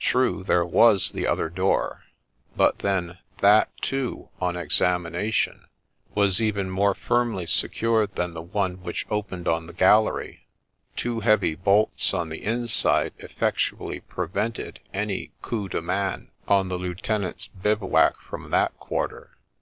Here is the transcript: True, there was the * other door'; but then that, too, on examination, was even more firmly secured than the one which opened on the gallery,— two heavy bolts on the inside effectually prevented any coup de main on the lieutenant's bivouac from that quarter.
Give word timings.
True, 0.00 0.42
there 0.42 0.66
was 0.66 1.12
the 1.12 1.24
* 1.26 1.26
other 1.28 1.48
door'; 1.48 2.02
but 2.56 2.80
then 2.80 3.18
that, 3.42 3.70
too, 3.80 4.28
on 4.40 4.56
examination, 4.56 5.66
was 6.16 6.42
even 6.42 6.68
more 6.68 6.96
firmly 6.96 7.46
secured 7.46 8.16
than 8.16 8.34
the 8.34 8.42
one 8.42 8.82
which 8.82 9.06
opened 9.08 9.46
on 9.46 9.68
the 9.68 9.72
gallery,— 9.72 10.48
two 10.96 11.20
heavy 11.20 11.54
bolts 11.54 12.12
on 12.12 12.28
the 12.28 12.42
inside 12.42 13.12
effectually 13.20 14.00
prevented 14.00 14.80
any 14.92 15.30
coup 15.42 15.68
de 15.68 15.80
main 15.80 16.32
on 16.48 16.68
the 16.68 16.76
lieutenant's 16.76 17.46
bivouac 17.46 18.16
from 18.20 18.50
that 18.50 18.76
quarter. 18.80 19.36